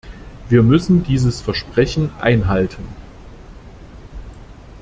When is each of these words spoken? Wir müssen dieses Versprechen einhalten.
Wir 0.49 0.63
müssen 0.63 1.03
dieses 1.03 1.41
Versprechen 1.41 2.09
einhalten. 2.19 2.83